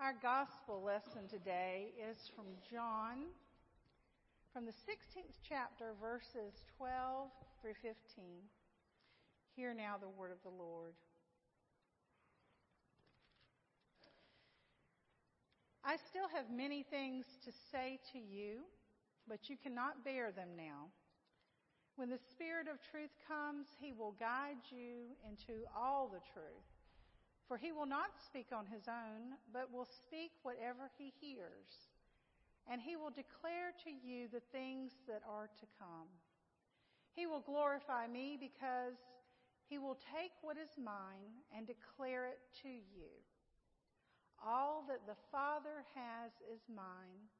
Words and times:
Our 0.00 0.14
gospel 0.22 0.80
lesson 0.86 1.26
today 1.28 1.88
is 1.98 2.30
from 2.36 2.44
John, 2.70 3.34
from 4.52 4.64
the 4.64 4.70
16th 4.70 5.42
chapter, 5.42 5.90
verses 6.00 6.62
12 6.76 7.26
through 7.60 7.74
15. 7.82 7.96
Hear 9.56 9.74
now 9.74 9.96
the 10.00 10.08
word 10.08 10.30
of 10.30 10.38
the 10.44 10.56
Lord. 10.56 10.94
I 15.84 15.96
still 15.96 16.28
have 16.32 16.48
many 16.48 16.84
things 16.84 17.26
to 17.44 17.50
say 17.72 17.98
to 18.12 18.20
you, 18.20 18.60
but 19.26 19.50
you 19.50 19.56
cannot 19.60 20.04
bear 20.04 20.30
them 20.30 20.50
now. 20.56 20.94
When 21.96 22.08
the 22.08 22.20
Spirit 22.30 22.68
of 22.70 22.78
truth 22.88 23.10
comes, 23.26 23.66
he 23.80 23.92
will 23.92 24.14
guide 24.20 24.62
you 24.70 25.10
into 25.28 25.66
all 25.76 26.06
the 26.06 26.22
truth. 26.32 26.77
For 27.48 27.56
he 27.56 27.72
will 27.72 27.86
not 27.86 28.20
speak 28.22 28.52
on 28.52 28.66
his 28.66 28.86
own, 28.86 29.40
but 29.52 29.72
will 29.72 29.88
speak 29.88 30.32
whatever 30.42 30.92
he 30.98 31.12
hears. 31.18 31.88
And 32.70 32.82
he 32.82 32.94
will 32.94 33.08
declare 33.08 33.72
to 33.84 33.90
you 33.90 34.28
the 34.28 34.44
things 34.52 34.92
that 35.08 35.22
are 35.24 35.48
to 35.48 35.66
come. 35.80 36.12
He 37.16 37.26
will 37.26 37.40
glorify 37.40 38.06
me 38.06 38.36
because 38.38 39.00
he 39.64 39.78
will 39.78 39.96
take 40.12 40.32
what 40.42 40.56
is 40.56 40.76
mine 40.76 41.40
and 41.56 41.66
declare 41.66 42.26
it 42.28 42.38
to 42.62 42.68
you. 42.68 43.08
All 44.44 44.84
that 44.86 45.08
the 45.08 45.18
Father 45.32 45.88
has 45.96 46.30
is 46.52 46.60
mine. 46.68 47.32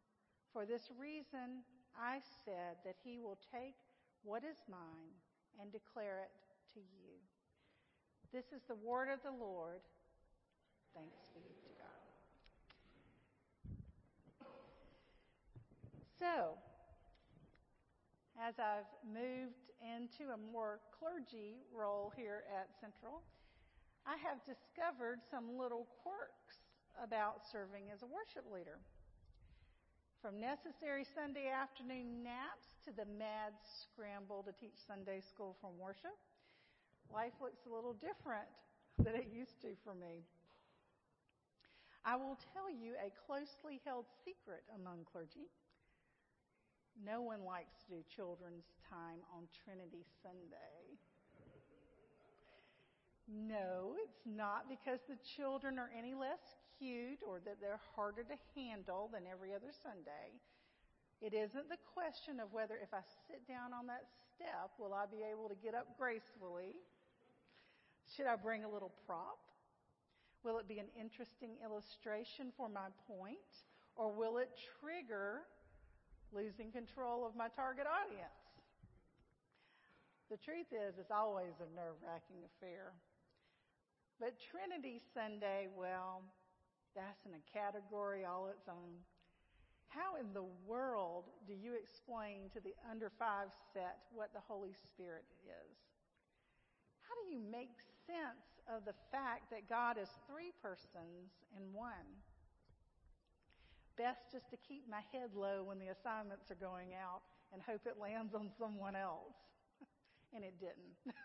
For 0.53 0.65
this 0.65 0.89
reason, 0.99 1.63
I 1.95 2.21
said 2.45 2.81
that 2.85 2.97
he 3.05 3.19
will 3.19 3.39
take 3.53 3.77
what 4.25 4.43
is 4.43 4.57
mine 4.69 5.13
and 5.61 5.71
declare 5.71 6.25
it 6.25 6.33
to 6.75 6.81
you. 6.81 7.21
This 8.33 8.47
is 8.57 8.63
the 8.69 8.75
word 8.75 9.09
of 9.13 9.21
the 9.23 9.37
Lord. 9.37 9.81
Thanks 10.95 11.29
be 11.35 11.41
to 11.41 11.71
God. 11.79 12.01
So, 16.19 16.59
as 18.41 18.55
I've 18.59 18.91
moved 19.07 19.71
into 19.83 20.33
a 20.33 20.39
more 20.53 20.81
clergy 20.99 21.63
role 21.75 22.13
here 22.17 22.45
at 22.51 22.71
Central, 22.81 23.23
I 24.07 24.17
have 24.19 24.43
discovered 24.43 25.21
some 25.31 25.59
little 25.59 25.87
quirks 26.03 26.65
about 27.03 27.47
serving 27.47 27.91
as 27.93 28.03
a 28.03 28.07
worship 28.07 28.47
leader. 28.51 28.79
From 30.23 30.41
necessary 30.41 31.07
Sunday 31.07 31.47
afternoon 31.47 32.25
naps 32.25 32.75
to 32.85 32.91
the 32.91 33.07
mad 33.07 33.55
scramble 33.63 34.43
to 34.43 34.53
teach 34.59 34.75
Sunday 34.87 35.21
school 35.21 35.55
from 35.61 35.79
worship, 35.79 36.19
life 37.13 37.39
looks 37.41 37.67
a 37.67 37.75
little 37.75 37.95
different 37.95 38.51
than 38.99 39.15
it 39.15 39.31
used 39.31 39.63
to 39.63 39.79
for 39.85 39.95
me. 39.95 40.27
I 42.05 42.17
will 42.17 42.39
tell 42.55 42.71
you 42.71 42.95
a 42.99 43.13
closely 43.27 43.81
held 43.85 44.07
secret 44.25 44.63
among 44.75 45.05
clergy. 45.11 45.51
No 46.99 47.23
one 47.23 47.45
likes 47.45 47.75
to 47.87 47.97
do 47.97 48.03
children's 48.15 48.67
time 48.91 49.23
on 49.31 49.47
Trinity 49.65 50.05
Sunday. 50.23 50.99
No, 53.29 53.95
it's 54.03 54.25
not 54.25 54.69
because 54.69 55.01
the 55.07 55.21
children 55.37 55.79
are 55.79 55.91
any 55.97 56.15
less 56.15 56.41
cute 56.79 57.21
or 57.27 57.41
that 57.45 57.61
they're 57.61 57.81
harder 57.95 58.25
to 58.25 58.37
handle 58.57 59.11
than 59.13 59.29
every 59.31 59.53
other 59.55 59.71
Sunday. 59.83 60.41
It 61.21 61.35
isn't 61.35 61.69
the 61.69 61.83
question 61.93 62.41
of 62.41 62.53
whether 62.53 62.79
if 62.81 62.95
I 62.95 63.03
sit 63.27 63.47
down 63.47 63.75
on 63.75 63.87
that 63.89 64.07
step, 64.33 64.73
will 64.79 64.95
I 64.95 65.05
be 65.05 65.27
able 65.27 65.49
to 65.51 65.59
get 65.61 65.75
up 65.75 65.99
gracefully? 65.99 66.79
Should 68.17 68.27
I 68.27 68.37
bring 68.37 68.65
a 68.65 68.71
little 68.71 68.93
prop? 69.05 69.39
Will 70.45 70.59
it 70.59 70.69
be 70.69 70.79
an 70.79 70.91
interesting 70.99 71.59
illustration 71.63 72.53
for 72.57 72.69
my 72.69 72.89
point? 73.07 73.67
Or 73.97 74.13
will 74.13 74.39
it 74.39 74.51
trigger 74.81 75.43
losing 76.33 76.71
control 76.71 77.27
of 77.27 77.35
my 77.35 77.49
target 77.49 77.87
audience? 77.87 78.49
The 80.31 80.37
truth 80.37 80.71
is, 80.71 80.99
it's 81.01 81.11
always 81.11 81.57
a 81.59 81.69
nerve 81.75 81.97
wracking 82.05 82.45
affair. 82.45 82.93
But 84.21 84.37
Trinity 84.39 85.01
Sunday, 85.15 85.69
well, 85.73 86.23
that's 86.95 87.25
in 87.25 87.33
a 87.33 87.43
category 87.49 88.25
all 88.25 88.49
its 88.49 88.69
own. 88.69 88.99
How 89.89 90.21
in 90.21 90.35
the 90.35 90.45
world 90.67 91.25
do 91.47 91.55
you 91.55 91.73
explain 91.73 92.53
to 92.53 92.61
the 92.61 92.77
under 92.91 93.11
five 93.19 93.49
set 93.73 94.05
what 94.13 94.35
the 94.35 94.45
Holy 94.45 94.77
Spirit 94.85 95.25
is? 95.49 95.77
How 97.09 97.17
do 97.25 97.33
you 97.33 97.41
make 97.41 97.73
sense 98.05 98.58
of 98.69 98.85
the 98.85 98.97
fact 99.11 99.51
that 99.51 99.69
God 99.69 99.97
is 99.97 100.09
three 100.29 100.53
persons 100.61 101.33
in 101.57 101.73
one? 101.73 102.07
Best 103.97 104.31
just 104.31 104.47
to 104.53 104.59
keep 104.61 104.87
my 104.87 105.03
head 105.11 105.35
low 105.35 105.65
when 105.65 105.81
the 105.81 105.91
assignments 105.91 106.53
are 106.53 106.61
going 106.61 106.95
out 106.95 107.25
and 107.53 107.65
hope 107.65 107.83
it 107.89 107.99
lands 107.99 108.37
on 108.37 108.53
someone 108.61 108.95
else. 108.95 109.35
and 110.37 110.45
it 110.45 110.55
didn't. 110.61 110.95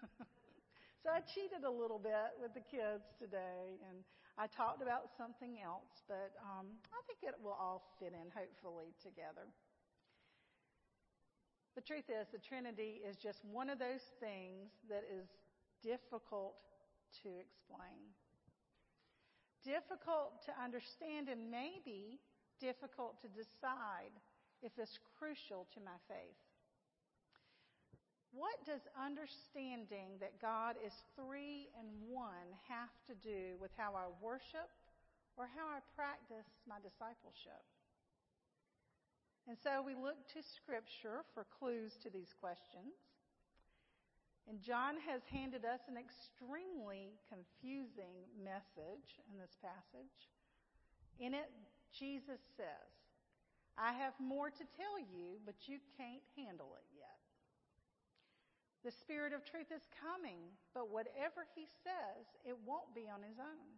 so 1.04 1.12
I 1.12 1.22
cheated 1.22 1.68
a 1.68 1.70
little 1.70 2.00
bit 2.00 2.34
with 2.42 2.56
the 2.56 2.64
kids 2.64 3.04
today 3.20 3.78
and 3.86 4.02
I 4.34 4.50
talked 4.50 4.82
about 4.82 5.14
something 5.14 5.62
else, 5.62 6.02
but 6.10 6.34
um, 6.42 6.66
I 6.90 7.00
think 7.06 7.22
it 7.22 7.38
will 7.38 7.54
all 7.54 7.94
fit 8.02 8.18
in 8.18 8.34
hopefully 8.34 8.90
together. 8.98 9.46
The 11.76 11.82
truth 11.82 12.10
is, 12.10 12.26
the 12.34 12.42
Trinity 12.42 13.02
is 13.06 13.18
just 13.18 13.46
one 13.46 13.70
of 13.70 13.78
those 13.78 14.02
things 14.20 14.74
that 14.90 15.06
is 15.06 15.30
difficult 15.82 16.58
to 17.22 17.30
explain, 17.38 18.02
difficult 19.62 20.42
to 20.50 20.52
understand, 20.58 21.30
and 21.30 21.54
maybe 21.54 22.20
difficult 22.60 23.22
to 23.22 23.30
decide 23.30 24.16
if 24.62 24.72
it's 24.80 24.98
crucial 25.20 25.68
to 25.76 25.80
my 25.84 25.96
faith. 26.10 26.40
What 28.34 28.58
does 28.66 28.82
understanding 28.98 30.18
that 30.18 30.42
God 30.42 30.74
is 30.82 30.94
three 31.14 31.70
and 31.78 31.86
one 32.10 32.50
have 32.66 32.90
to 33.06 33.14
do 33.22 33.62
with 33.62 33.70
how 33.78 33.94
I 33.94 34.10
worship 34.18 34.74
or 35.38 35.46
how 35.46 35.70
I 35.70 35.86
practice 35.94 36.50
my 36.66 36.82
discipleship? 36.82 37.62
And 39.46 39.58
so 39.62 39.84
we 39.86 39.94
look 39.94 40.18
to 40.34 40.42
Scripture 40.58 41.22
for 41.36 41.46
clues 41.60 41.94
to 42.02 42.10
these 42.10 42.34
questions. 42.40 42.96
And 44.54 44.62
John 44.62 45.02
has 45.10 45.26
handed 45.34 45.66
us 45.66 45.82
an 45.90 45.98
extremely 45.98 47.18
confusing 47.26 48.22
message 48.38 49.18
in 49.26 49.42
this 49.42 49.58
passage. 49.58 50.30
In 51.18 51.34
it, 51.34 51.50
Jesus 51.90 52.38
says, 52.54 52.94
I 53.82 53.98
have 53.98 54.14
more 54.22 54.54
to 54.54 54.66
tell 54.78 55.02
you, 55.02 55.42
but 55.42 55.66
you 55.66 55.82
can't 55.98 56.22
handle 56.38 56.78
it 56.78 56.86
yet. 56.94 57.18
The 58.86 58.94
Spirit 58.94 59.34
of 59.34 59.42
truth 59.42 59.74
is 59.74 59.90
coming, 59.90 60.54
but 60.78 60.86
whatever 60.94 61.50
He 61.58 61.66
says, 61.82 62.30
it 62.46 62.54
won't 62.62 62.94
be 62.94 63.10
on 63.10 63.26
His 63.26 63.42
own. 63.42 63.74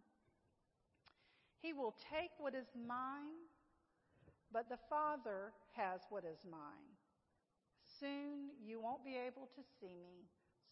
He 1.64 1.72
will 1.72 1.96
take 2.12 2.36
what 2.36 2.52
is 2.52 2.68
mine, 2.76 3.48
but 4.52 4.68
the 4.68 4.84
Father 4.92 5.56
has 5.72 6.04
what 6.12 6.28
is 6.28 6.44
mine. 6.44 6.92
Soon 7.98 8.52
you 8.60 8.78
won't 8.78 9.08
be 9.08 9.16
able 9.16 9.48
to 9.56 9.64
see 9.80 10.04
me. 10.04 10.28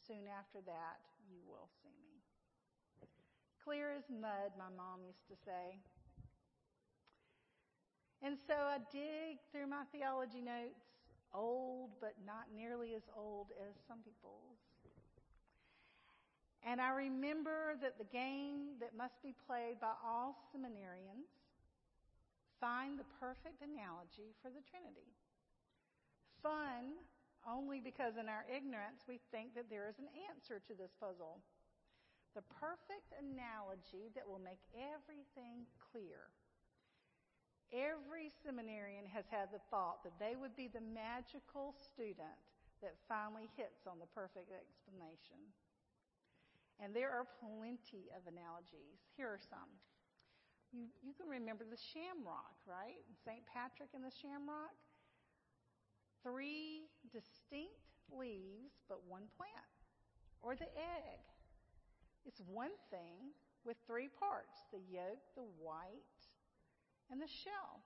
Soon 0.06 0.28
after 0.28 0.60
that, 0.66 1.00
you 1.24 1.40
will 1.48 1.68
see 1.80 1.96
me. 2.04 2.20
Clear 3.64 3.92
as 3.96 4.04
mud, 4.12 4.52
my 4.58 4.68
mom 4.76 5.00
used 5.00 5.24
to 5.32 5.36
say. 5.44 5.80
And 8.20 8.36
so 8.46 8.52
I 8.52 8.78
dig 8.92 9.40
through 9.52 9.66
my 9.66 9.84
theology 9.92 10.40
notes, 10.40 10.84
old 11.32 11.96
but 12.00 12.14
not 12.26 12.52
nearly 12.54 12.94
as 12.94 13.08
old 13.16 13.48
as 13.56 13.72
some 13.88 14.04
people's. 14.04 14.60
And 16.64 16.80
I 16.80 16.92
remember 16.92 17.76
that 17.80 17.96
the 17.96 18.08
game 18.08 18.80
that 18.80 18.96
must 18.96 19.20
be 19.22 19.34
played 19.46 19.80
by 19.80 19.92
all 20.04 20.36
seminarians 20.52 21.28
find 22.60 22.98
the 22.98 23.04
perfect 23.20 23.60
analogy 23.60 24.32
for 24.40 24.48
the 24.48 24.64
Trinity. 24.68 25.12
Fun 26.42 26.96
only 27.48 27.80
because 27.80 28.16
in 28.16 28.28
our 28.28 28.44
ignorance 28.48 29.04
we 29.08 29.20
think 29.30 29.54
that 29.54 29.68
there 29.68 29.88
is 29.88 30.00
an 30.00 30.10
answer 30.32 30.60
to 30.64 30.74
this 30.74 30.92
puzzle. 30.98 31.40
The 32.34 32.44
perfect 32.58 33.14
analogy 33.14 34.10
that 34.18 34.26
will 34.26 34.42
make 34.42 34.60
everything 34.74 35.68
clear. 35.92 36.32
Every 37.70 38.30
seminarian 38.42 39.06
has 39.10 39.24
had 39.30 39.54
the 39.54 39.62
thought 39.70 40.02
that 40.02 40.18
they 40.18 40.34
would 40.34 40.54
be 40.58 40.66
the 40.66 40.82
magical 40.82 41.74
student 41.78 42.38
that 42.82 42.98
finally 43.06 43.48
hits 43.54 43.86
on 43.86 44.02
the 44.02 44.10
perfect 44.12 44.50
explanation. 44.50 45.38
And 46.82 46.90
there 46.90 47.10
are 47.14 47.26
plenty 47.38 48.10
of 48.14 48.26
analogies. 48.26 48.98
Here 49.14 49.30
are 49.30 49.42
some. 49.42 49.70
You, 50.74 50.90
you 51.06 51.14
can 51.14 51.30
remember 51.30 51.62
the 51.62 51.78
shamrock, 51.78 52.58
right? 52.66 52.98
St. 53.22 53.46
Patrick 53.46 53.94
and 53.94 54.02
the 54.02 54.10
shamrock 54.10 54.74
three 56.24 56.88
distinct 57.12 57.92
leaves 58.10 58.80
but 58.88 58.98
one 59.06 59.28
plant. 59.36 59.70
Or 60.42 60.56
the 60.56 60.68
egg. 60.76 61.22
It's 62.26 62.40
one 62.48 62.72
thing 62.90 63.32
with 63.64 63.76
three 63.86 64.08
parts 64.08 64.64
the 64.72 64.80
yolk, 64.88 65.20
the 65.36 65.46
white, 65.60 66.20
and 67.12 67.20
the 67.20 67.28
shell. 67.28 67.84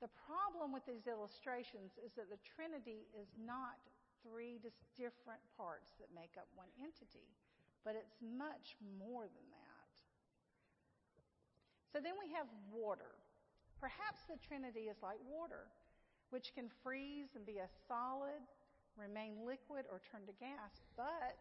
The 0.00 0.10
problem 0.26 0.70
with 0.70 0.84
these 0.86 1.06
illustrations 1.08 1.98
is 1.98 2.12
that 2.14 2.30
the 2.30 2.38
Trinity 2.42 3.08
is 3.16 3.32
not 3.38 3.80
three 4.20 4.60
different 4.98 5.40
parts 5.56 5.94
that 5.98 6.12
make 6.12 6.34
up 6.36 6.46
one 6.54 6.68
entity, 6.78 7.26
but 7.80 7.96
it's 7.96 8.18
much 8.20 8.76
more 8.98 9.24
than 9.24 9.46
that. 9.50 9.92
So 11.94 12.02
then 12.02 12.18
we 12.20 12.28
have 12.36 12.50
water. 12.68 13.16
Perhaps 13.80 14.28
the 14.28 14.36
Trinity 14.36 14.92
is 14.92 15.00
like 15.00 15.22
water, 15.24 15.70
which 16.30 16.52
can 16.54 16.68
freeze 16.82 17.34
and 17.34 17.46
be 17.46 17.58
a 17.58 17.68
solid, 17.86 18.42
remain 18.98 19.44
liquid, 19.46 19.86
or 19.90 20.00
turn 20.10 20.26
to 20.26 20.34
gas, 20.40 20.82
but 20.96 21.38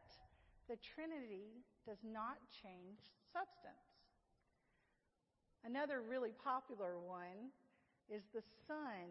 the 0.69 0.77
Trinity 0.81 1.65
does 1.85 2.01
not 2.05 2.37
change 2.49 3.01
substance. 3.33 3.89
Another 5.65 6.05
really 6.05 6.33
popular 6.43 7.01
one 7.01 7.49
is 8.09 8.21
the 8.33 8.45
sun, 8.69 9.09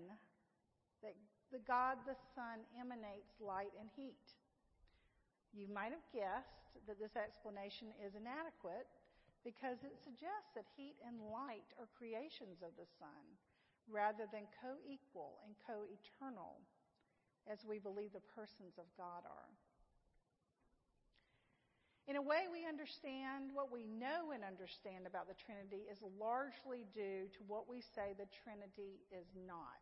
that 1.03 1.19
the 1.51 1.59
God 1.67 1.99
the 2.07 2.19
sun 2.35 2.63
emanates 2.79 3.35
light 3.43 3.75
and 3.79 3.91
heat. 3.99 4.35
You 5.55 5.67
might 5.67 5.91
have 5.91 6.07
guessed 6.15 6.79
that 6.87 6.99
this 6.99 7.15
explanation 7.19 7.91
is 8.03 8.15
inadequate 8.15 8.87
because 9.43 9.83
it 9.83 9.99
suggests 10.03 10.55
that 10.55 10.67
heat 10.75 10.99
and 11.03 11.31
light 11.31 11.75
are 11.79 11.91
creations 11.95 12.63
of 12.63 12.75
the 12.79 12.87
sun 12.99 13.23
rather 13.91 14.27
than 14.33 14.49
co 14.61 14.77
equal 14.85 15.41
and 15.47 15.55
co 15.67 15.85
eternal 15.89 16.61
as 17.51 17.61
we 17.65 17.79
believe 17.79 18.13
the 18.13 18.25
persons 18.35 18.81
of 18.81 18.89
God 18.97 19.25
are. 19.29 19.53
In 22.05 22.21
a 22.21 22.25
way, 22.25 22.45
we 22.53 22.69
understand 22.69 23.49
what 23.57 23.73
we 23.73 23.89
know 23.89 24.37
and 24.37 24.45
understand 24.45 25.09
about 25.09 25.25
the 25.25 25.41
Trinity 25.41 25.89
is 25.89 25.97
largely 26.21 26.85
due 26.93 27.33
to 27.33 27.41
what 27.49 27.65
we 27.65 27.81
say 27.81 28.13
the 28.13 28.29
Trinity 28.45 29.01
is 29.09 29.25
not. 29.49 29.81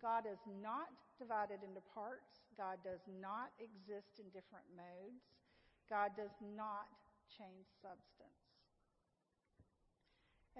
God 0.00 0.24
is 0.24 0.40
not 0.60 0.88
divided 1.20 1.60
into 1.60 1.84
parts. 1.92 2.44
God 2.56 2.80
does 2.80 3.04
not 3.20 3.52
exist 3.60 4.20
in 4.20 4.28
different 4.32 4.64
modes. 4.72 5.20
God 5.88 6.16
does 6.16 6.32
not 6.56 6.88
change 7.28 7.68
substance. 7.80 8.43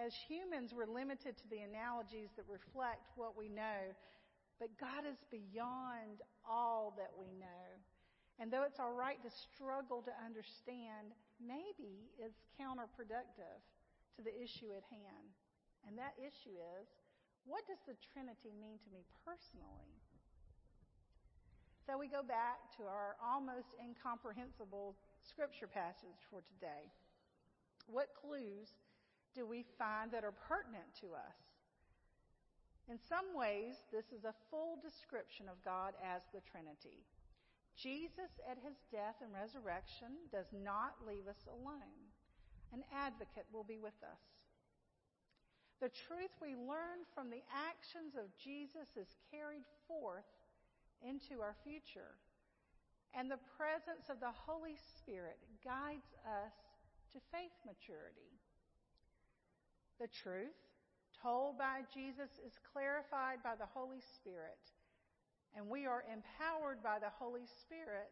As 0.04 0.12
humans, 0.12 0.76
we're 0.76 0.84
limited 0.84 1.32
to 1.40 1.48
the 1.48 1.64
analogies 1.64 2.28
that 2.36 2.44
reflect 2.44 3.08
what 3.16 3.32
we 3.40 3.48
know, 3.48 3.96
but 4.60 4.68
God 4.76 5.08
is 5.08 5.16
beyond 5.32 6.20
all 6.44 6.92
that 7.00 7.08
we 7.16 7.32
know. 7.40 7.64
And 8.36 8.52
though 8.52 8.68
it's 8.68 8.76
all 8.76 8.92
right 8.92 9.16
to 9.24 9.32
struggle 9.32 10.04
to 10.04 10.12
understand, 10.20 11.16
maybe 11.40 12.12
it's 12.20 12.44
counterproductive 12.60 13.64
to 14.12 14.20
the 14.20 14.34
issue 14.36 14.76
at 14.76 14.84
hand. 14.92 15.32
And 15.88 15.96
that 15.96 16.12
issue 16.20 16.52
is 16.52 16.84
what 17.48 17.64
does 17.64 17.80
the 17.88 17.96
Trinity 18.12 18.52
mean 18.60 18.76
to 18.84 18.88
me 18.92 19.08
personally? 19.24 19.88
So 21.88 21.96
we 21.96 22.12
go 22.12 22.20
back 22.20 22.60
to 22.76 22.84
our 22.84 23.16
almost 23.24 23.72
incomprehensible 23.80 25.00
scripture 25.24 25.68
passage 25.68 26.20
for 26.28 26.44
today. 26.44 26.92
What 27.88 28.12
clues 28.20 28.68
do 29.34 29.44
we 29.46 29.66
find 29.78 30.10
that 30.12 30.24
are 30.24 30.34
pertinent 30.48 30.86
to 31.02 31.14
us? 31.14 31.38
In 32.88 32.98
some 33.00 33.32
ways, 33.34 33.80
this 33.90 34.12
is 34.12 34.24
a 34.24 34.36
full 34.50 34.78
description 34.78 35.48
of 35.48 35.62
God 35.64 35.96
as 36.04 36.22
the 36.32 36.44
Trinity. 36.44 37.02
Jesus, 37.74 38.38
at 38.46 38.60
his 38.62 38.78
death 38.92 39.18
and 39.24 39.34
resurrection, 39.34 40.30
does 40.30 40.46
not 40.52 41.00
leave 41.02 41.26
us 41.26 41.48
alone. 41.48 42.12
An 42.72 42.84
advocate 42.92 43.48
will 43.50 43.64
be 43.64 43.80
with 43.80 43.96
us. 44.04 44.22
The 45.80 45.90
truth 46.06 46.30
we 46.38 46.54
learn 46.54 47.02
from 47.14 47.30
the 47.30 47.42
actions 47.50 48.14
of 48.14 48.30
Jesus 48.38 48.94
is 48.94 49.18
carried 49.32 49.66
forth 49.88 50.28
into 51.02 51.42
our 51.42 51.56
future. 51.64 52.14
And 53.14 53.30
the 53.30 53.42
presence 53.58 54.10
of 54.10 54.18
the 54.18 54.34
Holy 54.34 54.78
Spirit 54.98 55.38
guides 55.64 56.14
us 56.26 56.54
to 57.14 57.18
faith 57.30 57.54
maturity. 57.66 58.33
The 60.00 60.08
truth 60.08 60.58
told 61.22 61.58
by 61.58 61.82
Jesus 61.92 62.30
is 62.44 62.52
clarified 62.72 63.42
by 63.42 63.54
the 63.56 63.70
Holy 63.72 64.00
Spirit 64.18 64.58
and 65.54 65.70
we 65.70 65.86
are 65.86 66.02
empowered 66.10 66.82
by 66.82 66.98
the 66.98 67.14
Holy 67.14 67.46
Spirit 67.62 68.10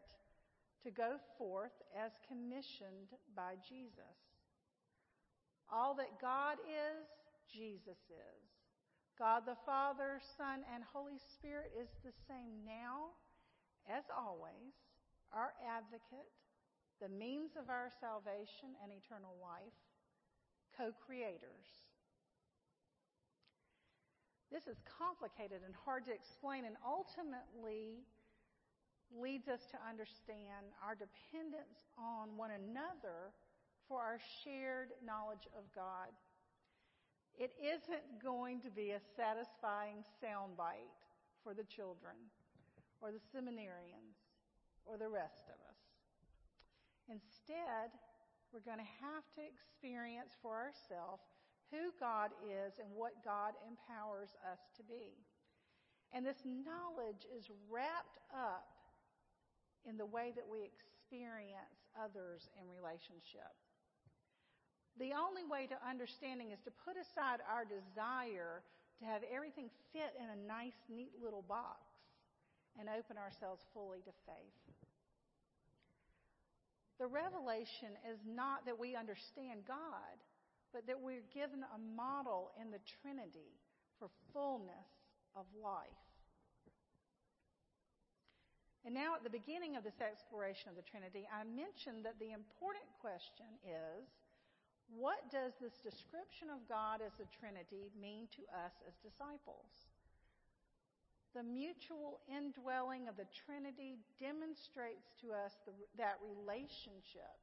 to 0.83 0.91
go 0.91 1.19
forth 1.37 1.75
as 1.91 2.11
commissioned 2.27 3.11
by 3.35 3.59
Jesus. 3.67 4.15
All 5.71 5.95
that 5.95 6.19
God 6.19 6.59
is, 6.67 7.03
Jesus 7.51 7.99
is. 8.07 8.43
God 9.19 9.43
the 9.45 9.59
Father, 9.67 10.19
Son, 10.39 10.63
and 10.73 10.83
Holy 10.83 11.19
Spirit 11.35 11.71
is 11.75 11.91
the 12.03 12.15
same 12.27 12.63
now 12.65 13.13
as 13.87 14.03
always, 14.09 14.73
our 15.35 15.51
advocate, 15.59 16.31
the 17.03 17.11
means 17.11 17.51
of 17.59 17.67
our 17.67 17.91
salvation 17.99 18.79
and 18.79 18.95
eternal 18.95 19.35
life, 19.43 19.75
co 20.77 20.91
creators. 21.05 21.89
This 24.51 24.67
is 24.67 24.77
complicated 24.85 25.65
and 25.65 25.73
hard 25.73 26.05
to 26.05 26.13
explain, 26.13 26.65
and 26.65 26.75
ultimately 26.85 28.05
leads 29.09 29.47
us 29.47 29.65
to 29.71 29.77
understand 29.81 30.73
our 30.81 30.93
dependence 30.93 31.89
on 31.97 32.37
one 32.37 32.51
another 32.51 33.33
for 33.87 34.01
our 34.01 34.19
shared 34.43 34.89
knowledge 35.05 35.49
of 35.57 35.65
God. 35.73 36.13
It 37.37 37.53
isn't 37.57 38.21
going 38.21 38.61
to 38.61 38.69
be 38.69 38.91
a 38.91 39.01
satisfying 39.17 40.05
soundbite 40.21 40.93
for 41.43 41.53
the 41.53 41.65
children 41.65 42.13
or 43.01 43.11
the 43.11 43.21
seminarians 43.33 44.21
or 44.85 44.97
the 44.97 45.09
rest 45.09 45.49
of 45.49 45.57
us. 45.65 45.81
Instead, 47.09 47.89
we're 48.53 48.61
going 48.61 48.79
to 48.79 48.95
have 49.01 49.25
to 49.33 49.41
experience 49.41 50.37
for 50.45 50.53
ourselves 50.53 51.25
who 51.73 51.89
God 51.97 52.29
is 52.45 52.77
and 52.77 52.85
what 52.93 53.25
God 53.25 53.57
empowers 53.65 54.29
us 54.45 54.61
to 54.77 54.85
be. 54.85 55.17
And 56.13 56.21
this 56.21 56.45
knowledge 56.45 57.25
is 57.33 57.49
wrapped 57.65 58.21
up 58.29 58.69
in 59.89 59.97
the 59.97 60.05
way 60.05 60.29
that 60.37 60.45
we 60.45 60.69
experience 60.69 61.81
others 61.97 62.45
in 62.61 62.69
relationship. 62.69 63.49
The 65.01 65.17
only 65.17 65.41
way 65.41 65.65
to 65.73 65.77
understanding 65.81 66.53
is 66.53 66.61
to 66.69 66.71
put 66.85 66.93
aside 66.93 67.41
our 67.49 67.65
desire 67.65 68.61
to 69.01 69.03
have 69.09 69.25
everything 69.33 69.73
fit 69.89 70.13
in 70.21 70.29
a 70.29 70.37
nice, 70.45 70.77
neat 70.85 71.17
little 71.17 71.41
box 71.41 71.81
and 72.77 72.85
open 72.85 73.17
ourselves 73.17 73.65
fully 73.73 74.05
to 74.05 74.13
faith. 74.29 74.57
The 76.99 77.07
revelation 77.07 77.97
is 78.09 78.19
not 78.25 78.65
that 78.65 78.77
we 78.77 78.95
understand 78.95 79.65
God, 79.67 80.17
but 80.73 80.85
that 80.87 81.01
we're 81.01 81.25
given 81.33 81.63
a 81.63 81.79
model 81.79 82.51
in 82.59 82.71
the 82.71 82.81
Trinity 83.01 83.57
for 83.99 84.09
fullness 84.33 84.89
of 85.35 85.45
life. 85.57 86.03
And 88.85 88.93
now, 88.93 89.15
at 89.15 89.23
the 89.23 89.31
beginning 89.31 89.79
of 89.79 89.87
this 89.87 90.03
exploration 90.03 90.67
of 90.67 90.75
the 90.75 90.83
Trinity, 90.83 91.23
I 91.31 91.47
mentioned 91.47 92.03
that 92.03 92.19
the 92.19 92.35
important 92.35 92.89
question 92.99 93.47
is 93.63 94.03
what 94.91 95.23
does 95.31 95.55
this 95.63 95.79
description 95.79 96.51
of 96.51 96.59
God 96.67 96.99
as 96.99 97.15
the 97.15 97.29
Trinity 97.39 97.87
mean 97.95 98.27
to 98.35 98.43
us 98.51 98.75
as 98.83 98.93
disciples? 98.99 99.71
The 101.33 101.41
mutual 101.41 102.21
indwelling 102.29 103.09
of 103.09 103.17
the 103.17 103.25
Trinity 103.33 103.97
demonstrates 104.21 105.17
to 105.25 105.33
us 105.33 105.57
the, 105.65 105.73
that 105.97 106.21
relationship 106.21 107.33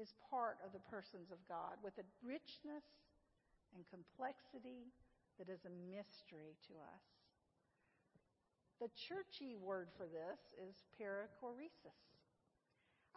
is 0.00 0.16
part 0.32 0.56
of 0.64 0.72
the 0.72 0.80
persons 0.88 1.28
of 1.28 1.36
God 1.44 1.76
with 1.84 1.92
a 2.00 2.06
richness 2.24 2.88
and 3.76 3.84
complexity 3.92 4.88
that 5.36 5.52
is 5.52 5.60
a 5.68 5.74
mystery 5.92 6.56
to 6.72 6.80
us. 6.80 7.04
The 8.80 8.88
churchy 8.96 9.60
word 9.60 9.92
for 10.00 10.08
this 10.08 10.40
is 10.56 10.80
perichoresis. 10.96 12.00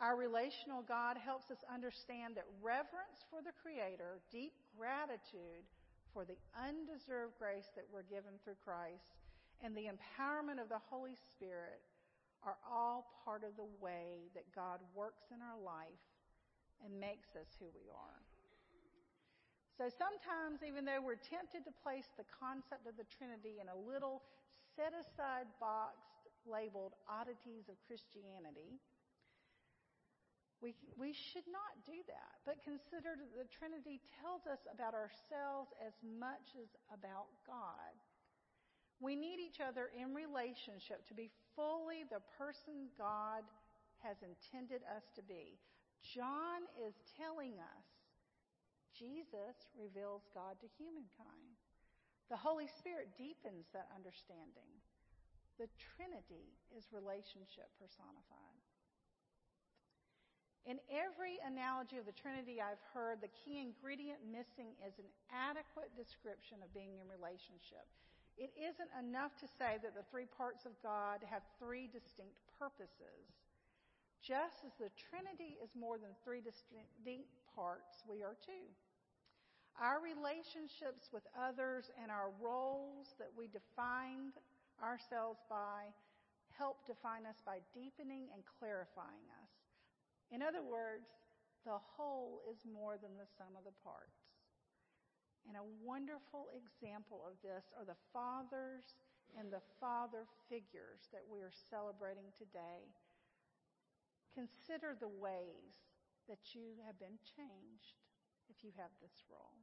Our 0.04 0.20
relational 0.20 0.84
God 0.84 1.16
helps 1.16 1.48
us 1.48 1.64
understand 1.72 2.36
that 2.36 2.50
reverence 2.60 3.24
for 3.32 3.40
the 3.40 3.56
Creator, 3.56 4.20
deep 4.28 4.52
gratitude 4.76 5.64
for 6.12 6.28
the 6.28 6.36
undeserved 6.60 7.40
grace 7.40 7.72
that 7.80 7.88
we're 7.88 8.04
given 8.12 8.36
through 8.44 8.60
Christ, 8.68 9.08
and 9.64 9.72
the 9.74 9.88
empowerment 9.88 10.60
of 10.60 10.68
the 10.68 10.84
Holy 10.92 11.16
Spirit 11.34 11.80
are 12.44 12.60
all 12.68 13.08
part 13.24 13.48
of 13.48 13.56
the 13.56 13.66
way 13.80 14.28
that 14.36 14.44
God 14.52 14.84
works 14.92 15.32
in 15.32 15.40
our 15.40 15.56
life 15.64 16.04
and 16.84 16.92
makes 17.00 17.32
us 17.40 17.48
who 17.58 17.72
we 17.72 17.88
are. 17.88 18.20
So 19.80 19.88
sometimes, 19.88 20.62
even 20.62 20.84
though 20.86 21.00
we're 21.00 21.18
tempted 21.18 21.64
to 21.66 21.74
place 21.82 22.06
the 22.20 22.28
concept 22.30 22.86
of 22.86 23.00
the 23.00 23.08
Trinity 23.08 23.64
in 23.64 23.72
a 23.72 23.80
little 23.88 24.22
set 24.76 24.92
aside 24.92 25.48
box 25.58 25.98
labeled 26.44 26.94
oddities 27.08 27.72
of 27.72 27.80
Christianity, 27.88 28.78
We, 30.64 30.72
we 30.96 31.12
should 31.12 31.44
not 31.52 31.76
do 31.84 32.00
that, 32.08 32.40
but 32.48 32.64
consider 32.64 33.20
that 33.20 33.32
the 33.36 33.52
Trinity 33.52 34.00
tells 34.24 34.48
us 34.48 34.64
about 34.72 34.96
ourselves 34.96 35.76
as 35.84 35.92
much 36.00 36.56
as 36.56 36.72
about 36.88 37.28
God. 37.44 37.92
We 39.04 39.20
need 39.20 39.44
each 39.44 39.60
other 39.60 39.92
in 39.92 40.16
relationship 40.16 41.04
to 41.12 41.14
be 41.14 41.28
fully 41.60 42.08
the 42.08 42.24
person 42.40 42.88
God 42.96 43.44
has 44.00 44.16
intended 44.24 44.80
us 44.88 45.12
to 45.20 45.22
be. 45.28 45.60
John 46.00 46.64
is 46.80 46.96
telling 47.20 47.60
us 47.60 47.84
Jesus 48.96 49.68
reveals 49.76 50.24
God 50.32 50.56
to 50.64 50.72
humankind. 50.80 51.60
The 52.32 52.40
Holy 52.40 52.72
Spirit 52.80 53.12
deepens 53.20 53.68
that 53.76 53.92
understanding. 53.92 54.72
The 55.60 55.68
Trinity 55.76 56.56
is 56.72 56.88
relationship 56.96 57.76
personified. 57.76 58.64
In 60.64 60.80
every 60.88 61.44
analogy 61.44 62.00
of 62.00 62.08
the 62.08 62.16
Trinity 62.16 62.64
I've 62.64 62.80
heard, 62.96 63.20
the 63.20 63.36
key 63.36 63.60
ingredient 63.60 64.24
missing 64.24 64.80
is 64.80 64.96
an 64.96 65.12
adequate 65.28 65.92
description 65.92 66.64
of 66.64 66.72
being 66.72 67.04
in 67.04 67.12
relationship. 67.12 67.84
It 68.38 68.50
isn't 68.58 68.90
enough 68.98 69.38
to 69.42 69.48
say 69.60 69.78
that 69.82 69.94
the 69.94 70.06
three 70.10 70.26
parts 70.26 70.66
of 70.66 70.74
God 70.82 71.22
have 71.30 71.46
three 71.62 71.86
distinct 71.86 72.42
purposes. 72.58 73.30
Just 74.24 74.64
as 74.66 74.74
the 74.80 74.90
Trinity 74.98 75.60
is 75.60 75.70
more 75.78 76.00
than 76.00 76.16
three 76.24 76.42
distinct 76.42 76.90
parts, 77.54 78.02
we 78.10 78.24
are 78.24 78.40
too. 78.42 78.66
Our 79.78 80.02
relationships 80.02 81.10
with 81.12 81.26
others 81.36 81.92
and 82.02 82.10
our 82.10 82.32
roles 82.42 83.14
that 83.20 83.30
we 83.36 83.50
defined 83.50 84.38
ourselves 84.82 85.42
by 85.50 85.92
help 86.58 86.86
define 86.86 87.26
us 87.26 87.38
by 87.46 87.60
deepening 87.74 88.30
and 88.34 88.46
clarifying 88.60 89.28
us. 89.42 89.52
In 90.32 90.42
other 90.42 90.62
words, 90.62 91.10
the 91.66 91.78
whole 91.98 92.42
is 92.50 92.62
more 92.70 92.98
than 93.02 93.18
the 93.18 93.30
sum 93.38 93.58
of 93.58 93.66
the 93.66 93.76
parts. 93.84 94.23
And 95.48 95.60
a 95.60 95.72
wonderful 95.84 96.48
example 96.56 97.24
of 97.28 97.36
this 97.44 97.68
are 97.76 97.84
the 97.84 98.00
fathers 98.12 98.96
and 99.36 99.52
the 99.52 99.64
father 99.80 100.24
figures 100.48 101.10
that 101.12 101.26
we 101.28 101.42
are 101.42 101.52
celebrating 101.52 102.32
today. 102.38 102.88
Consider 104.34 104.96
the 104.98 105.12
ways 105.12 105.76
that 106.30 106.56
you 106.56 106.80
have 106.88 106.98
been 106.98 107.20
changed 107.36 108.00
if 108.50 108.64
you 108.64 108.72
have 108.78 108.90
this 109.02 109.26
role. 109.30 109.58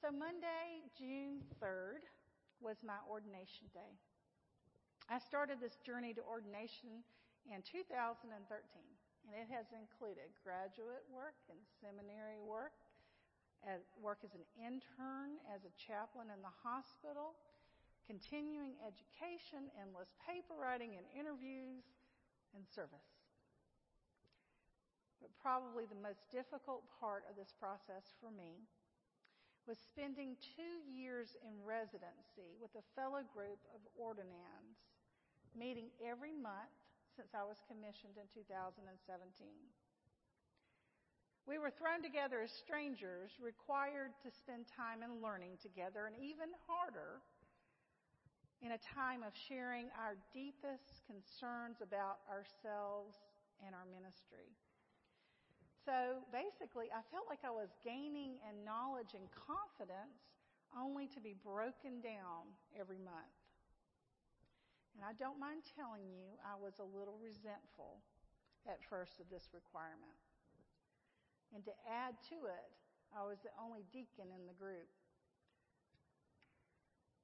So, 0.00 0.12
Monday, 0.12 0.84
June 0.92 1.40
3rd, 1.62 2.04
was 2.60 2.76
my 2.84 3.00
ordination 3.08 3.72
day. 3.72 3.96
I 5.08 5.18
started 5.18 5.60
this 5.60 5.76
journey 5.84 6.12
to 6.14 6.22
ordination 6.22 7.04
in 7.48 7.60
2013. 7.60 8.93
And 9.24 9.32
it 9.32 9.48
has 9.48 9.72
included 9.72 10.28
graduate 10.44 11.04
work 11.08 11.34
and 11.48 11.56
seminary 11.80 12.38
work, 12.44 12.76
work 13.96 14.20
as 14.20 14.36
an 14.36 14.44
intern, 14.60 15.40
as 15.48 15.64
a 15.64 15.72
chaplain 15.80 16.28
in 16.28 16.44
the 16.44 16.52
hospital, 16.60 17.32
continuing 18.04 18.76
education, 18.84 19.72
endless 19.80 20.12
paper 20.20 20.52
writing 20.60 21.00
and 21.00 21.08
interviews, 21.16 21.88
and 22.52 22.62
service. 22.68 23.08
But 25.24 25.32
probably 25.40 25.88
the 25.88 25.98
most 25.98 26.20
difficult 26.28 26.84
part 27.00 27.24
of 27.26 27.34
this 27.34 27.50
process 27.56 28.12
for 28.20 28.28
me 28.28 28.68
was 29.64 29.80
spending 29.80 30.36
two 30.54 30.84
years 30.84 31.32
in 31.40 31.56
residency 31.64 32.52
with 32.60 32.70
a 32.76 32.84
fellow 32.92 33.24
group 33.32 33.58
of 33.72 33.80
ordinands, 33.96 34.76
meeting 35.56 35.88
every 36.04 36.36
month 36.36 36.83
since 37.16 37.30
I 37.34 37.46
was 37.46 37.62
commissioned 37.70 38.18
in 38.18 38.26
2017. 38.34 38.90
We 41.46 41.60
were 41.60 41.70
thrown 41.70 42.02
together 42.02 42.42
as 42.42 42.50
strangers, 42.50 43.30
required 43.38 44.16
to 44.24 44.32
spend 44.32 44.66
time 44.66 45.04
in 45.04 45.20
learning 45.20 45.60
together, 45.60 46.08
and 46.08 46.16
even 46.16 46.50
harder, 46.66 47.20
in 48.64 48.72
a 48.72 48.80
time 48.80 49.20
of 49.20 49.36
sharing 49.36 49.92
our 50.00 50.16
deepest 50.32 51.04
concerns 51.04 51.84
about 51.84 52.24
ourselves 52.32 53.20
and 53.60 53.76
our 53.76 53.84
ministry. 53.92 54.48
So 55.84 56.24
basically, 56.32 56.88
I 56.88 57.04
felt 57.12 57.28
like 57.28 57.44
I 57.44 57.52
was 57.52 57.68
gaining 57.84 58.40
in 58.40 58.64
knowledge 58.64 59.12
and 59.12 59.28
confidence 59.36 60.16
only 60.72 61.12
to 61.12 61.20
be 61.20 61.36
broken 61.44 62.00
down 62.00 62.48
every 62.72 62.96
month. 62.96 63.43
And 64.94 65.02
I 65.02 65.12
don't 65.18 65.42
mind 65.42 65.66
telling 65.74 66.06
you, 66.06 66.38
I 66.42 66.54
was 66.54 66.78
a 66.78 66.86
little 66.86 67.18
resentful 67.18 67.98
at 68.64 68.78
first 68.88 69.18
of 69.18 69.26
this 69.28 69.50
requirement. 69.50 70.14
And 71.52 71.62
to 71.66 71.74
add 71.86 72.14
to 72.30 72.46
it, 72.46 72.70
I 73.14 73.22
was 73.26 73.38
the 73.42 73.54
only 73.58 73.86
deacon 73.90 74.30
in 74.30 74.46
the 74.46 74.56
group. 74.58 74.90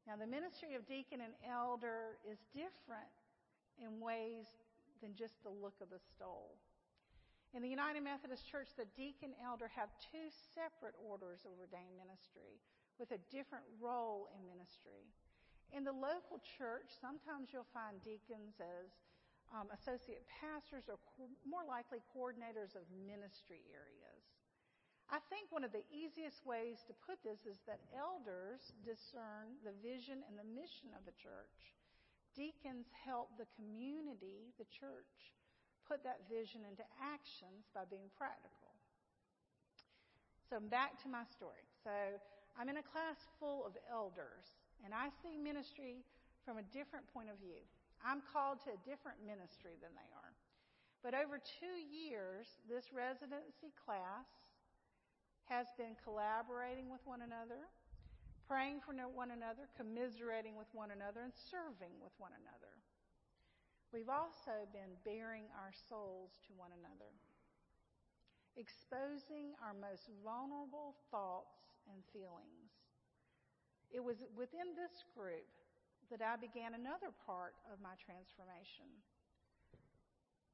Now, 0.06 0.18
the 0.18 0.26
ministry 0.26 0.74
of 0.74 0.86
deacon 0.86 1.22
and 1.22 1.34
elder 1.46 2.18
is 2.26 2.42
different 2.50 3.10
in 3.78 4.02
ways 4.02 4.46
than 5.02 5.14
just 5.14 5.38
the 5.42 5.50
look 5.50 5.78
of 5.78 5.90
the 5.90 6.02
stole. 6.02 6.58
In 7.54 7.62
the 7.62 7.70
United 7.70 8.02
Methodist 8.06 8.46
Church, 8.46 8.70
the 8.78 8.86
deacon 8.94 9.34
and 9.34 9.42
elder 9.42 9.66
have 9.74 9.90
two 9.98 10.30
separate 10.54 10.94
orders 11.02 11.42
of 11.42 11.58
ordained 11.58 11.98
ministry 11.98 12.62
with 12.98 13.10
a 13.10 13.18
different 13.34 13.66
role 13.82 14.30
in 14.34 14.46
ministry. 14.46 15.10
In 15.70 15.86
the 15.86 15.94
local 15.94 16.42
church, 16.58 16.90
sometimes 16.98 17.54
you'll 17.54 17.70
find 17.70 18.02
deacons 18.02 18.58
as 18.58 18.90
um, 19.54 19.70
associate 19.70 20.26
pastors 20.26 20.90
or 20.90 20.98
co- 21.14 21.30
more 21.46 21.62
likely 21.62 22.02
coordinators 22.10 22.74
of 22.74 22.86
ministry 23.06 23.62
areas. 23.70 24.22
I 25.10 25.18
think 25.26 25.50
one 25.50 25.66
of 25.66 25.74
the 25.74 25.82
easiest 25.90 26.46
ways 26.46 26.86
to 26.86 26.94
put 27.02 27.18
this 27.26 27.42
is 27.42 27.58
that 27.66 27.82
elders 27.90 28.70
discern 28.86 29.58
the 29.66 29.74
vision 29.82 30.22
and 30.26 30.38
the 30.38 30.46
mission 30.46 30.94
of 30.94 31.02
the 31.02 31.14
church. 31.18 31.74
Deacons 32.38 32.86
help 32.94 33.34
the 33.34 33.50
community, 33.58 34.54
the 34.54 34.70
church, 34.70 35.34
put 35.82 36.06
that 36.06 36.30
vision 36.30 36.62
into 36.62 36.86
actions 37.02 37.66
by 37.74 37.82
being 37.90 38.06
practical. 38.14 38.70
So 40.46 40.62
back 40.62 41.02
to 41.02 41.10
my 41.10 41.26
story. 41.26 41.66
So 41.82 41.90
I'm 42.54 42.70
in 42.70 42.78
a 42.78 42.86
class 42.86 43.18
full 43.42 43.66
of 43.66 43.74
elders 43.90 44.60
and 44.84 44.94
I 44.94 45.12
see 45.22 45.37
ministry 45.37 46.04
from 46.44 46.58
a 46.58 46.66
different 46.72 47.06
point 47.12 47.28
of 47.28 47.37
view. 47.38 47.60
I'm 48.00 48.25
called 48.32 48.64
to 48.64 48.72
a 48.72 48.80
different 48.88 49.20
ministry 49.25 49.76
than 49.80 49.92
they 49.92 50.10
are. 50.16 50.32
But 51.04 51.16
over 51.16 51.40
two 51.40 51.76
years, 51.80 52.49
this 52.68 52.92
residency 52.92 53.72
class 53.76 54.28
has 55.49 55.66
been 55.80 55.96
collaborating 56.04 56.92
with 56.92 57.00
one 57.08 57.25
another, 57.25 57.68
praying 58.44 58.84
for 58.84 58.92
one 58.92 59.32
another, 59.32 59.64
commiserating 59.76 60.56
with 60.56 60.68
one 60.76 60.92
another, 60.92 61.25
and 61.25 61.32
serving 61.49 61.96
with 62.04 62.12
one 62.20 62.37
another. 62.37 62.72
We've 63.96 64.12
also 64.12 64.68
been 64.70 64.94
baring 65.02 65.49
our 65.56 65.72
souls 65.88 66.37
to 66.46 66.50
one 66.54 66.70
another, 66.76 67.10
exposing 68.60 69.56
our 69.64 69.75
most 69.75 70.12
vulnerable 70.22 70.94
thoughts 71.10 71.56
and 71.88 72.04
feelings 72.12 72.60
it 73.90 74.02
was 74.02 74.23
within 74.38 74.75
this 74.78 75.02
group 75.14 75.47
that 76.11 76.23
I 76.23 76.35
began 76.38 76.75
another 76.75 77.14
part 77.26 77.54
of 77.70 77.78
my 77.78 77.94
transformation. 77.99 78.87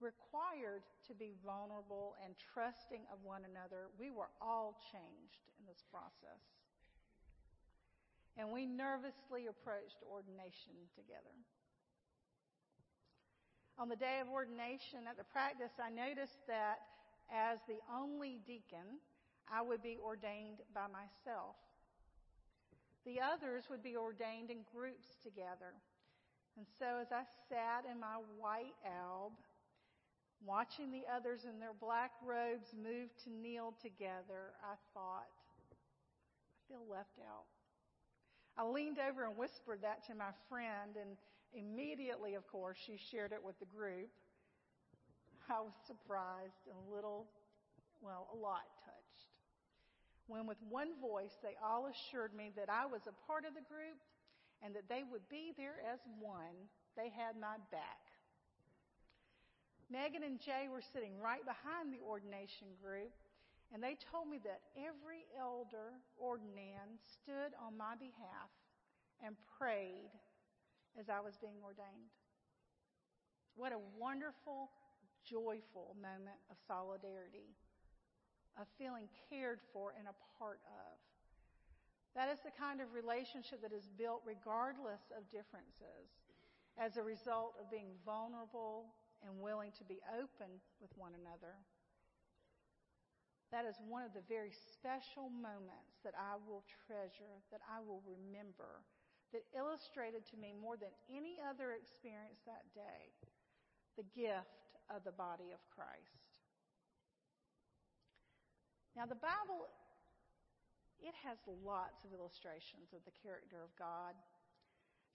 Required 0.00 0.84
to 1.08 1.16
be 1.16 1.32
vulnerable 1.40 2.16
and 2.20 2.36
trusting 2.36 3.08
of 3.08 3.24
one 3.24 3.48
another, 3.48 3.88
we 3.96 4.12
were 4.12 4.28
all 4.44 4.76
changed 4.92 5.48
in 5.56 5.64
this 5.64 5.80
process. 5.88 6.44
And 8.36 8.52
we 8.52 8.68
nervously 8.68 9.48
approached 9.48 10.04
ordination 10.04 10.76
together. 10.92 11.32
On 13.80 13.88
the 13.88 13.96
day 13.96 14.20
of 14.20 14.28
ordination 14.28 15.08
at 15.08 15.16
the 15.16 15.24
practice, 15.24 15.72
I 15.80 15.88
noticed 15.88 16.44
that 16.48 16.84
as 17.32 17.60
the 17.64 17.80
only 17.88 18.40
deacon, 18.44 19.00
I 19.48 19.60
would 19.60 19.82
be 19.82 19.96
ordained 19.96 20.60
by 20.72 20.88
myself. 20.88 21.56
The 23.06 23.22
others 23.22 23.70
would 23.70 23.84
be 23.84 23.96
ordained 23.96 24.50
in 24.50 24.66
groups 24.74 25.14
together. 25.22 25.70
And 26.58 26.66
so 26.78 26.98
as 27.00 27.12
I 27.12 27.22
sat 27.48 27.86
in 27.86 28.00
my 28.00 28.18
white 28.36 28.74
alb, 28.82 29.32
watching 30.44 30.90
the 30.90 31.04
others 31.06 31.46
in 31.46 31.60
their 31.60 31.72
black 31.78 32.10
robes 32.26 32.74
move 32.74 33.14
to 33.22 33.30
kneel 33.30 33.74
together, 33.80 34.58
I 34.58 34.74
thought, 34.92 35.30
I 35.70 36.58
feel 36.66 36.82
left 36.90 37.14
out. 37.22 37.46
I 38.58 38.66
leaned 38.66 38.98
over 38.98 39.24
and 39.24 39.36
whispered 39.36 39.82
that 39.82 40.04
to 40.08 40.14
my 40.14 40.34
friend, 40.48 40.98
and 40.98 41.14
immediately, 41.54 42.34
of 42.34 42.48
course, 42.48 42.78
she 42.84 42.98
shared 42.98 43.30
it 43.30 43.44
with 43.44 43.58
the 43.60 43.66
group. 43.66 44.10
I 45.48 45.60
was 45.60 45.76
surprised 45.86 46.66
and 46.66 46.74
a 46.90 46.94
little, 46.94 47.26
well, 48.02 48.26
a 48.34 48.36
lot 48.36 48.66
touched 48.84 49.35
when 50.26 50.46
with 50.46 50.58
one 50.68 50.98
voice 51.00 51.34
they 51.42 51.54
all 51.62 51.86
assured 51.86 52.34
me 52.34 52.52
that 52.56 52.68
I 52.68 52.86
was 52.86 53.02
a 53.06 53.14
part 53.26 53.44
of 53.44 53.54
the 53.54 53.66
group 53.66 53.98
and 54.62 54.74
that 54.74 54.88
they 54.88 55.02
would 55.04 55.28
be 55.28 55.52
there 55.56 55.78
as 55.92 56.00
one. 56.18 56.68
They 56.96 57.12
had 57.12 57.36
my 57.36 57.60
back. 57.70 58.06
Megan 59.90 60.24
and 60.24 60.40
Jay 60.40 60.66
were 60.66 60.82
sitting 60.82 61.20
right 61.20 61.44
behind 61.46 61.94
the 61.94 62.02
ordination 62.02 62.74
group, 62.82 63.14
and 63.70 63.78
they 63.78 63.94
told 64.10 64.26
me 64.26 64.40
that 64.42 64.66
every 64.74 65.22
elder 65.38 66.02
ordinand 66.18 66.98
stood 67.06 67.54
on 67.62 67.78
my 67.78 67.94
behalf 67.94 68.50
and 69.22 69.36
prayed 69.58 70.10
as 70.98 71.06
I 71.08 71.20
was 71.20 71.38
being 71.38 71.62
ordained. 71.62 72.10
What 73.54 73.72
a 73.72 73.80
wonderful, 73.98 74.70
joyful 75.22 75.94
moment 76.00 76.40
of 76.50 76.56
solidarity, 76.66 77.54
of 78.58 78.66
feeling 78.78 79.08
cared 79.28 79.60
for 79.72 79.92
and 79.98 80.08
a 80.08 80.16
part 80.38 80.60
of. 80.64 80.96
That 82.16 82.32
is 82.32 82.40
the 82.40 82.54
kind 82.56 82.80
of 82.80 82.96
relationship 82.96 83.60
that 83.60 83.76
is 83.76 83.84
built 84.00 84.24
regardless 84.24 85.12
of 85.12 85.28
differences 85.28 86.08
as 86.80 86.96
a 86.96 87.04
result 87.04 87.56
of 87.60 87.68
being 87.68 87.92
vulnerable 88.04 88.88
and 89.20 89.36
willing 89.40 89.72
to 89.76 89.84
be 89.84 90.00
open 90.16 90.48
with 90.80 90.92
one 90.96 91.12
another. 91.12 91.56
That 93.52 93.68
is 93.68 93.76
one 93.84 94.02
of 94.02 94.16
the 94.16 94.24
very 94.26 94.50
special 94.50 95.28
moments 95.28 96.00
that 96.02 96.16
I 96.16 96.40
will 96.48 96.64
treasure, 96.88 97.44
that 97.52 97.62
I 97.68 97.84
will 97.84 98.02
remember, 98.02 98.82
that 99.32 99.44
illustrated 99.52 100.24
to 100.32 100.36
me 100.36 100.56
more 100.56 100.76
than 100.76 100.92
any 101.12 101.38
other 101.38 101.76
experience 101.76 102.40
that 102.48 102.64
day 102.74 103.12
the 103.96 104.08
gift 104.12 104.76
of 104.92 105.04
the 105.04 105.12
body 105.12 105.56
of 105.56 105.60
Christ. 105.72 106.25
Now, 108.96 109.04
the 109.04 109.20
Bible 109.20 109.68
it 111.04 111.12
has 111.22 111.36
lots 111.60 112.02
of 112.08 112.16
illustrations 112.16 112.96
of 112.96 113.04
the 113.04 113.12
character 113.20 113.60
of 113.60 113.68
God. 113.76 114.16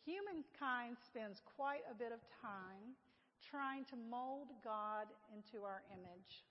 Humankind 0.05 0.97
spends 1.01 1.41
quite 1.57 1.81
a 1.89 1.97
bit 1.97 2.13
of 2.13 2.21
time 2.41 2.93
trying 3.41 3.85
to 3.89 3.97
mold 3.97 4.53
God 4.63 5.09
into 5.33 5.65
our 5.65 5.81
image, 5.89 6.45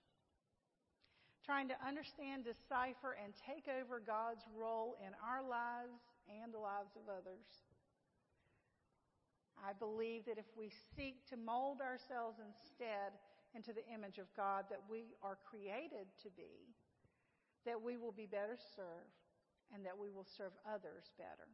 trying 1.41 1.71
to 1.71 1.77
understand, 1.79 2.43
decipher, 2.43 3.15
and 3.15 3.31
take 3.33 3.71
over 3.71 4.03
God's 4.03 4.43
role 4.51 4.99
in 4.99 5.15
our 5.23 5.39
lives 5.39 6.03
and 6.27 6.51
the 6.53 6.59
lives 6.59 6.91
of 6.99 7.07
others. 7.07 7.47
I 9.57 9.71
believe 9.73 10.25
that 10.25 10.37
if 10.37 10.51
we 10.57 10.71
seek 10.95 11.23
to 11.29 11.37
mold 11.37 11.79
ourselves 11.79 12.37
instead 12.43 13.15
into 13.55 13.71
the 13.71 13.85
image 13.87 14.17
of 14.17 14.27
God 14.35 14.65
that 14.69 14.81
we 14.89 15.15
are 15.23 15.37
created 15.47 16.11
to 16.23 16.29
be, 16.35 16.75
that 17.65 17.81
we 17.81 17.97
will 17.97 18.11
be 18.11 18.25
better 18.25 18.57
served 18.75 19.17
and 19.73 19.85
that 19.85 19.97
we 19.97 20.09
will 20.09 20.27
serve 20.37 20.51
others 20.67 21.11
better. 21.17 21.47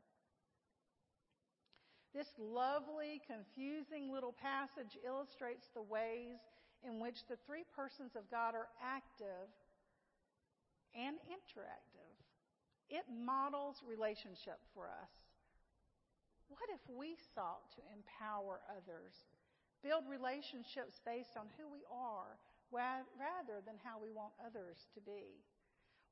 This 2.14 2.28
lovely, 2.40 3.22
confusing 3.28 4.10
little 4.12 4.34
passage 4.34 4.98
illustrates 5.06 5.70
the 5.74 5.86
ways 5.86 6.40
in 6.82 7.00
which 7.00 7.28
the 7.30 7.38
three 7.46 7.66
persons 7.76 8.16
of 8.16 8.30
God 8.32 8.56
are 8.56 8.70
active 8.82 9.50
and 10.96 11.18
interactive. 11.30 12.16
It 12.90 13.06
models 13.12 13.84
relationship 13.86 14.58
for 14.74 14.88
us. 14.88 15.14
What 16.48 16.72
if 16.72 16.82
we 16.88 17.20
sought 17.36 17.70
to 17.76 17.84
empower 17.92 18.64
others, 18.72 19.14
build 19.84 20.08
relationships 20.08 21.04
based 21.04 21.36
on 21.36 21.52
who 21.60 21.68
we 21.68 21.84
are 21.92 22.40
rather 22.72 23.60
than 23.68 23.76
how 23.84 24.00
we 24.00 24.10
want 24.10 24.32
others 24.40 24.88
to 24.96 25.02
be? 25.04 25.44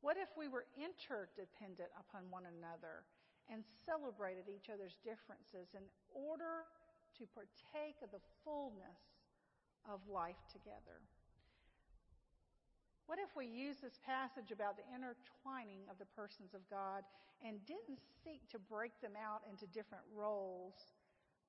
What 0.06 0.22
if 0.22 0.30
we 0.38 0.46
were 0.46 0.70
interdependent 0.78 1.90
upon 1.98 2.30
one 2.30 2.46
another 2.46 3.10
and 3.50 3.66
celebrated 3.90 4.46
each 4.46 4.70
other's 4.70 5.02
differences 5.02 5.74
in 5.74 5.82
order 6.14 6.70
to 7.18 7.26
partake 7.34 7.98
of 8.06 8.14
the 8.14 8.22
fullness 8.46 9.02
of 9.90 10.06
life 10.06 10.38
together? 10.54 11.02
What 13.10 13.18
if 13.18 13.34
we 13.34 13.50
use 13.50 13.82
this 13.82 13.98
passage 14.06 14.54
about 14.54 14.78
the 14.78 14.86
intertwining 14.94 15.90
of 15.90 15.98
the 15.98 16.06
persons 16.14 16.54
of 16.54 16.62
God 16.70 17.02
and 17.42 17.58
didn't 17.66 17.98
seek 18.22 18.46
to 18.54 18.62
break 18.62 18.94
them 19.02 19.18
out 19.18 19.42
into 19.50 19.66
different 19.74 20.06
roles, 20.14 20.94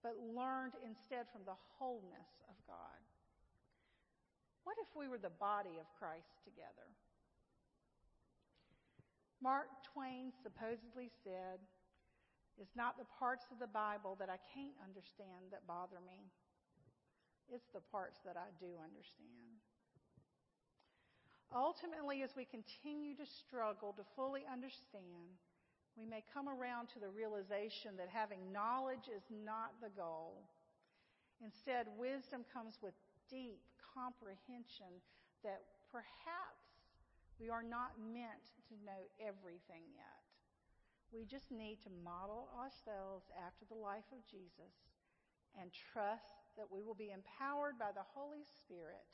but 0.00 0.16
learned 0.16 0.80
instead 0.80 1.28
from 1.28 1.44
the 1.44 1.60
wholeness 1.76 2.40
of 2.48 2.56
God? 2.64 3.04
What 4.64 4.80
if 4.80 4.88
we 4.96 5.12
were 5.12 5.20
the 5.20 5.36
body 5.36 5.76
of 5.76 5.92
Christ 6.00 6.40
together? 6.40 6.88
Mark 9.42 9.68
Twain 9.92 10.32
supposedly 10.42 11.12
said, 11.22 11.60
It's 12.56 12.76
not 12.76 12.96
the 12.96 13.08
parts 13.18 13.44
of 13.52 13.58
the 13.58 13.68
Bible 13.68 14.16
that 14.18 14.32
I 14.32 14.40
can't 14.56 14.76
understand 14.80 15.52
that 15.52 15.66
bother 15.68 16.00
me. 16.04 16.32
It's 17.52 17.68
the 17.72 17.84
parts 17.92 18.18
that 18.24 18.36
I 18.36 18.48
do 18.58 18.80
understand. 18.80 19.60
Ultimately, 21.54 22.22
as 22.26 22.34
we 22.34 22.44
continue 22.44 23.14
to 23.14 23.26
struggle 23.46 23.94
to 23.94 24.02
fully 24.16 24.42
understand, 24.50 25.38
we 25.94 26.04
may 26.04 26.26
come 26.34 26.48
around 26.50 26.90
to 26.92 26.98
the 26.98 27.08
realization 27.08 27.94
that 27.96 28.10
having 28.10 28.52
knowledge 28.52 29.06
is 29.08 29.22
not 29.30 29.78
the 29.80 29.94
goal. 29.94 30.42
Instead, 31.40 31.86
wisdom 31.96 32.44
comes 32.52 32.76
with 32.82 32.92
deep 33.30 33.62
comprehension 33.94 35.00
that 35.46 35.62
perhaps 35.92 36.65
we 37.36 37.52
are 37.52 37.64
not 37.64 38.00
meant 38.00 38.56
to 38.68 38.74
know 38.84 39.12
everything 39.20 39.84
yet. 39.92 40.24
We 41.12 41.24
just 41.24 41.52
need 41.52 41.78
to 41.84 42.02
model 42.02 42.50
ourselves 42.56 43.30
after 43.36 43.64
the 43.68 43.78
life 43.78 44.08
of 44.10 44.26
Jesus 44.26 44.74
and 45.54 45.72
trust 45.72 46.52
that 46.56 46.68
we 46.68 46.82
will 46.82 46.98
be 46.98 47.14
empowered 47.14 47.78
by 47.78 47.92
the 47.92 48.04
Holy 48.04 48.44
Spirit 48.44 49.06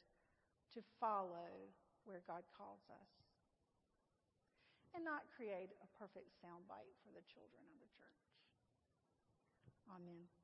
to 0.75 0.81
follow 0.99 1.71
where 2.05 2.23
God 2.27 2.43
calls 2.57 2.83
us 2.91 3.13
and 4.95 5.05
not 5.05 5.29
create 5.33 5.73
a 5.81 5.89
perfect 5.97 6.33
soundbite 6.43 6.97
for 7.05 7.13
the 7.15 7.25
children 7.29 7.63
of 7.71 7.77
the 7.81 7.91
church. 7.93 8.23
Amen. 9.89 10.42